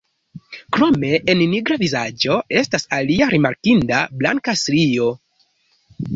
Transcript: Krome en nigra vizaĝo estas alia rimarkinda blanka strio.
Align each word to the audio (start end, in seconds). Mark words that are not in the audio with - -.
Krome 0.77 1.11
en 1.33 1.43
nigra 1.51 1.77
vizaĝo 1.81 2.39
estas 2.63 2.89
alia 2.99 3.29
rimarkinda 3.35 4.01
blanka 4.25 4.59
strio. 4.65 5.13